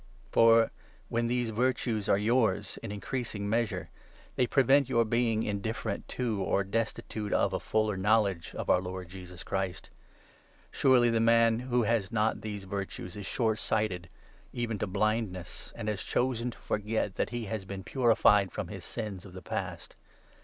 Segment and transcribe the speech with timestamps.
[0.29, 0.71] 7 For,
[1.09, 3.91] when these virtues are yours, in increasing measure,
[4.35, 8.81] they 8 prevent your being indifferent to, or destitute of, a fuller knowledge of our
[8.81, 9.91] Lord Jesus Christ.
[10.71, 14.09] Surely the man who 9 has not these virtues is shortsighted
[14.51, 18.83] even to blindness, and has chosen to forget that he has been purified from his
[18.83, 19.93] sins of the past